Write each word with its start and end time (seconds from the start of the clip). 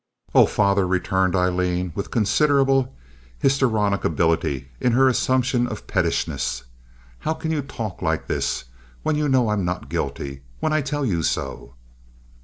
"Oh, 0.33 0.47
father," 0.47 0.87
returned 0.87 1.35
Aileen, 1.35 1.91
with 1.93 2.09
considerable 2.09 2.95
histrionic 3.37 4.03
ability 4.03 4.69
in 4.79 4.93
her 4.93 5.07
assumption 5.07 5.67
of 5.67 5.85
pettishness, 5.85 6.63
"how 7.19 7.35
can 7.35 7.51
you 7.51 7.61
talk 7.61 8.01
like 8.01 8.25
this 8.25 8.65
when 9.03 9.15
you 9.15 9.29
know 9.29 9.49
I'm 9.49 9.63
not 9.63 9.89
guilty? 9.89 10.41
When 10.59 10.73
I 10.73 10.81
tell 10.81 11.05
you 11.05 11.21
so?" 11.21 11.75